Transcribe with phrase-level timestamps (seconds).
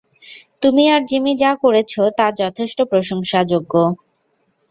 [0.61, 3.73] তুমি আর জিমি যা করেছ তা যথেষ্ট প্রশংসাযোগ্য।